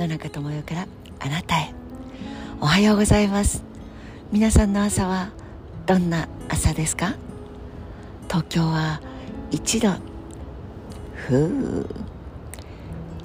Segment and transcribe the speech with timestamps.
[0.00, 0.86] 野中智代から
[1.18, 1.74] あなたへ。
[2.58, 3.62] おはようございます。
[4.32, 5.28] 皆さんの朝は
[5.84, 7.16] どんな朝ですか？
[8.26, 9.02] 東京は
[9.50, 10.00] 1度。
[11.14, 11.86] ふう。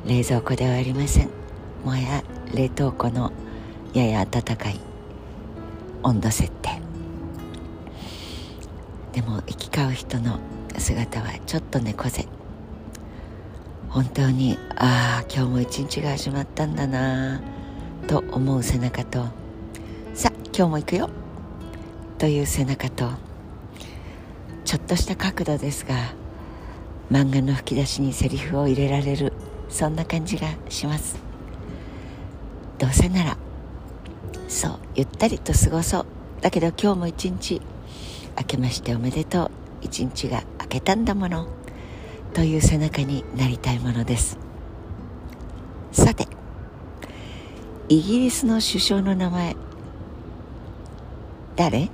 [0.06, 1.30] 冷蔵庫ではありません。
[1.86, 2.22] もや
[2.54, 3.32] 冷凍庫の
[3.94, 4.78] やや暖かい。
[6.04, 6.82] 温度設定。
[9.14, 10.40] でも行き交う人の
[10.78, 12.28] 姿はちょっと猫背。
[13.96, 17.42] 本当にああ今日も一日が始まったんだな
[18.10, 19.24] と思う背中と。
[20.14, 21.10] さあ今日も行くよ
[22.18, 23.10] という背中と。
[24.66, 25.96] ちょっとした角度ですが
[27.10, 29.32] 漫画の吹き出しにセリフを入れられる
[29.70, 31.18] そんな感じがします。
[32.78, 33.38] どうせなら
[34.50, 36.06] そうゆったりと過ごそう。
[36.42, 37.62] だけど今日も一日
[38.38, 39.52] 明けましておめでとう。
[39.82, 41.48] 一日が明けたんだもの。
[42.36, 44.38] という背中になりたいものです。
[45.94, 46.28] さて
[47.88, 49.56] イギリスの首相の名前
[51.56, 51.88] 誰？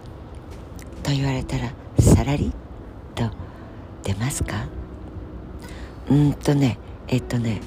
[1.03, 2.51] と言われたらサラリ
[3.13, 3.29] と
[4.01, 4.65] 出ますか？
[6.09, 7.61] うんとねえっとね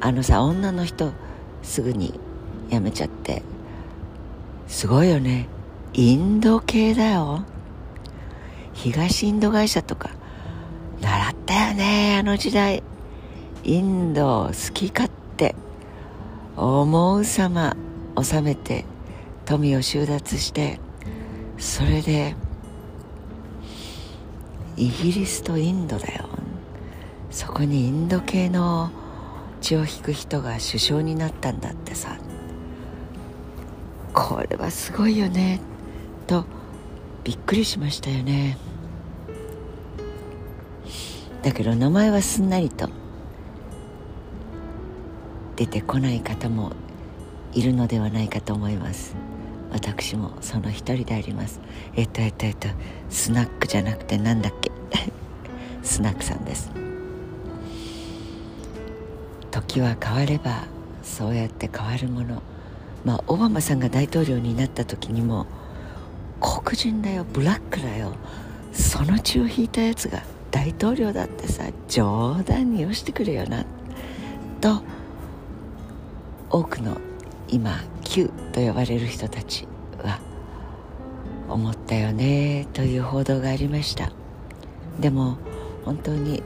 [0.00, 1.12] あのさ女の人
[1.62, 2.18] すぐに
[2.68, 3.44] 辞めちゃって
[4.66, 5.46] すごいよね。
[5.92, 7.44] インド系だよ。
[8.72, 10.10] 東インド会社とか
[11.28, 12.82] 習ったよねあの時代。
[13.62, 15.54] インド好き勝手。
[16.56, 17.76] 思うさま
[18.20, 18.86] 収めて
[19.44, 20.80] 富を収奪して。
[21.58, 22.34] それで
[24.76, 26.28] イギリスとインドだよ。
[27.30, 28.90] そこにインド系の
[29.60, 32.16] 血を引く人が首相になったんだってさ。
[34.14, 35.60] これはすごいよね。
[36.26, 36.46] と
[37.22, 38.56] びっくりしましたよね。
[41.48, 42.90] だけど名前はすんなりと
[45.56, 46.72] 出てこない方も
[47.54, 49.16] いるのではないかと思います。
[49.72, 51.62] 私もその一人であります。
[51.96, 52.68] えっとえっとえっと
[53.08, 54.70] スナックじゃなくてなんだっけ？
[55.82, 56.70] スナックさんです。
[59.50, 60.64] 時は変われば
[61.02, 62.42] そうやって変わるもの。
[63.06, 65.46] まあオバマさんが大統領になった時にも
[66.42, 68.12] 黒人だよブラックだよ
[68.74, 73.64] その血を引いたやつが大統領だってさ冗談によしてくれよな。
[74.60, 74.82] と
[76.50, 76.96] 多くの
[77.48, 79.66] 今 Q と呼ばれる人たち
[80.02, 80.20] は
[81.48, 84.10] 思ったよねという報道がありました。
[85.00, 85.38] でも
[85.84, 86.42] 本当に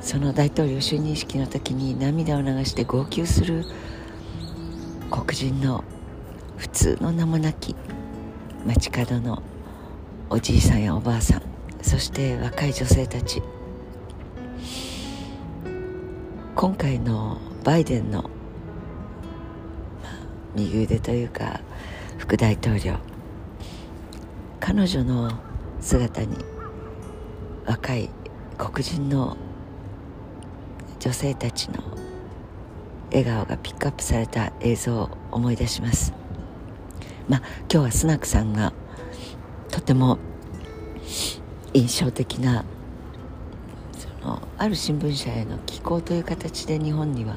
[0.00, 3.64] その大統領就任式の時に涙を流して号泣する
[5.10, 5.84] 黒人の
[6.56, 7.76] 普通の名もなき
[8.66, 9.42] 街角の
[10.30, 11.57] おじいさんやおばあさん。
[11.82, 13.42] そして若い女性たち。
[16.54, 18.28] 今回のバイデンの、
[20.54, 21.60] 右腕というか
[22.18, 22.96] 副大統領。
[24.60, 25.32] 彼女の
[25.80, 26.36] 姿に
[27.66, 28.10] 若い
[28.58, 29.36] 黒人の
[30.98, 31.82] 女性たちの
[33.10, 36.12] 笑顔がピックアップされた映像を思い出します。
[37.28, 38.72] まあ今日はスナックさんが
[39.70, 40.18] とても
[41.74, 42.64] 印象的な
[43.96, 47.36] そのある新聞社への寄稿という形で日本には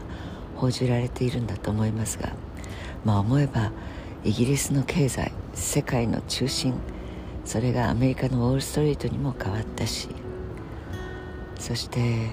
[0.56, 2.34] 報じられているんだと思いますが
[3.04, 3.72] まあ思えば
[4.24, 6.74] イギリスの経済世界の中心
[7.46, 10.10] それがアメリカのウォール・ストリートにも変わったし
[11.60, 12.28] そして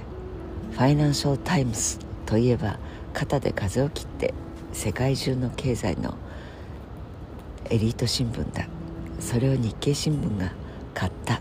[0.72, 2.78] ファイナンシャル・タイムズといえば
[3.12, 4.34] 肩で風を切って
[4.72, 6.14] 世界中の経済の
[7.70, 8.66] エリート新聞だ。
[9.20, 10.52] それを日経新聞が
[10.94, 11.40] 買った。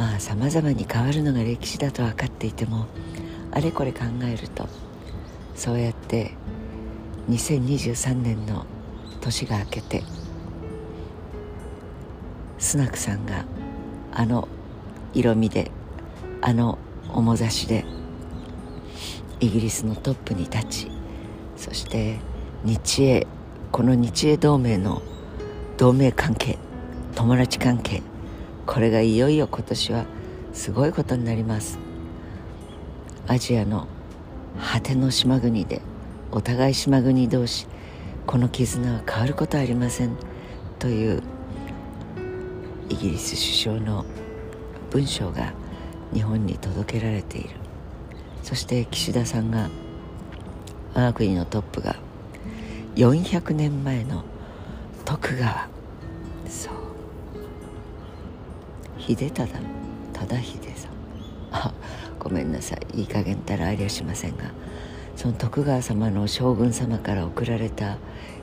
[0.00, 2.86] まあさまざまに変わるのが歴史だと分かっていても
[3.52, 4.66] あれこれ考えると
[5.54, 6.32] そうやって
[7.28, 8.64] 2023年の
[9.20, 10.02] 年が明けて
[12.56, 13.44] スナクさんが
[14.10, 14.48] あの
[15.12, 15.70] 色味で
[16.40, 16.78] あの
[17.12, 17.84] 面差しで
[19.38, 20.90] イギリスのトップに立ち
[21.58, 22.20] そして
[22.64, 23.26] 日英
[23.70, 25.02] この日英同盟の
[25.76, 26.56] 同盟関係
[27.14, 28.02] 友達関係
[28.70, 30.04] これがいよいよ今年は
[30.52, 31.80] すごいことになります。
[33.26, 33.88] アジアの
[34.60, 35.82] 果ての島国で
[36.30, 37.66] お互い島国同士
[38.28, 40.16] この絆は変わることはありません
[40.78, 41.20] という
[42.88, 44.04] イギリス首相の
[44.90, 45.52] 文章が
[46.14, 47.50] 日本に届けられている。
[48.44, 49.68] そして岸田さんが
[50.94, 51.96] 我が国のトップが
[52.94, 54.22] 400年前の
[55.04, 55.79] 徳川
[59.16, 59.46] 秀忠
[60.12, 60.90] 忠秀さん。
[61.52, 61.72] あ
[62.18, 63.00] ごめんなさい。
[63.00, 64.44] いい加減たらありゃしませんが。
[65.16, 67.98] その徳川様の将軍様から贈られた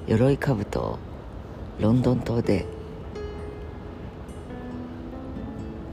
[0.08, 1.00] 鎧兜を
[1.80, 2.66] ロンドン島で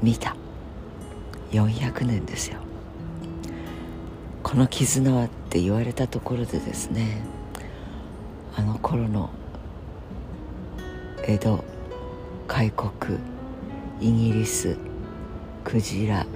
[0.03, 0.37] 見た。
[1.53, 2.59] 400年ですよ。
[4.43, 7.23] この絆はって言われたところでですね
[8.57, 9.31] あの頃の
[11.25, 11.65] 江戸
[12.47, 13.19] 開国
[14.01, 14.77] イギリス
[15.63, 16.27] クジラ。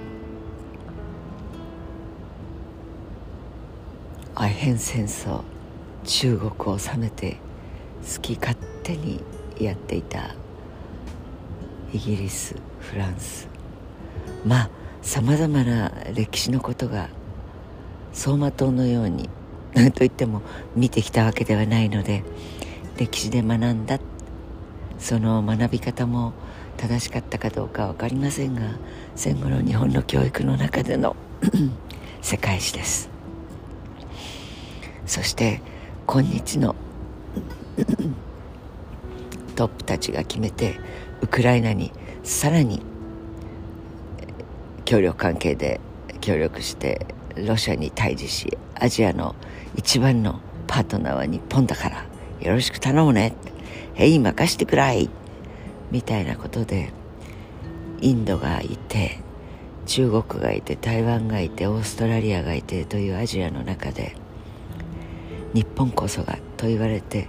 [4.33, 5.41] アヘン戦争。
[6.05, 7.37] 中国を治めて
[8.15, 9.21] 好き勝手に
[9.59, 10.33] やっていた。
[11.93, 13.49] イギリスフランス。
[14.45, 14.69] まあ
[15.01, 17.09] さまざまな歴史のことが
[18.13, 19.29] 走馬灯のように
[19.95, 20.41] といっても
[20.77, 22.23] 見てきたわけではないので
[22.97, 23.99] 歴史で学んだ。
[24.97, 26.33] その学び方も
[26.79, 28.61] 正しかったかどうか分かりませんが
[29.13, 31.13] 戦後の日本の教育の中での
[32.23, 33.09] 世界史です。
[35.05, 35.61] そして
[36.07, 36.77] 今日の
[39.57, 40.79] トップたちが決めて
[41.21, 41.91] ウクライナに
[42.23, 42.81] さらに
[44.85, 45.81] 協力関係で
[46.21, 47.05] 協力して
[47.35, 49.35] ロシアに対峙しアジアの
[49.75, 52.05] 一番のパートナーは日本だから
[52.39, 53.33] よろしく頼むね。
[53.95, 55.09] へい任してくらい。
[55.91, 56.91] みたいなことで
[58.01, 59.19] インドがいて
[59.85, 64.15] 中国がいて台湾がいてオーストラリアがいてというアジアの中で
[65.53, 67.27] 日本こそがと言われて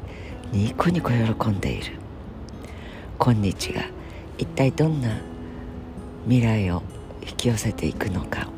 [0.53, 1.93] ニコニコ喜んでいる。
[3.19, 3.83] 今日が
[4.39, 5.21] 一体どんな
[6.25, 6.83] 未来を
[7.23, 8.49] 引き寄せていくのか。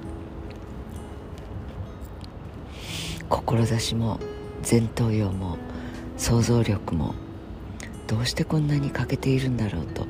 [3.29, 4.21] 志も
[4.69, 5.59] 前頭葉も
[6.17, 7.15] 想像力も
[8.07, 10.07] どうしてこんなに欠けているんだろうと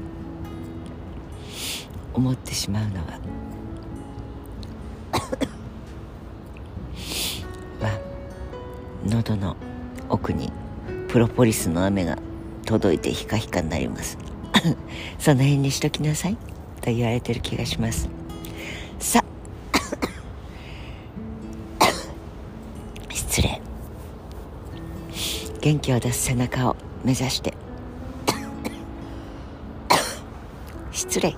[2.14, 3.20] 思ってしまうのは
[7.80, 8.00] は
[9.04, 9.56] 喉の
[10.08, 10.52] 奥に
[11.08, 12.18] プロポリスの雨が
[12.64, 14.16] 届いてヒカヒカになります。
[15.18, 16.36] その辺にしときなさい。
[16.80, 18.08] と言われてる気がします。
[18.98, 19.24] さ
[23.10, 23.60] 失礼。
[25.60, 27.61] 元気を出す背中を目指して。
[31.20, 31.36] 礼。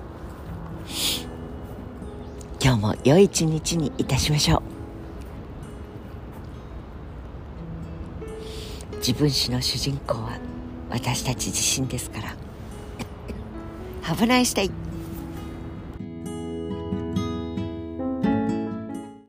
[2.61, 4.61] 今日も良い一日にいたしましょう。
[8.97, 10.39] 自分史の主人公は
[10.89, 12.35] 私たち自身ですから。
[14.15, 14.84] 危ない nice day